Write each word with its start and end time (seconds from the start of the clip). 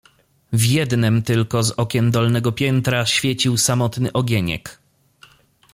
"W 0.53 0.65
jednem 0.65 1.21
tylko 1.21 1.63
z 1.63 1.71
okien 1.71 2.11
dolnego 2.11 2.51
piętra 2.51 3.05
świecił 3.05 3.57
samotny 3.57 4.11
ogieniek." 4.13 4.79